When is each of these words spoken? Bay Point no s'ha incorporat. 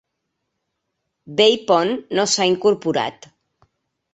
Bay 1.41 1.57
Point 1.73 1.93
no 2.21 2.25
s'ha 2.33 2.49
incorporat. 2.53 3.29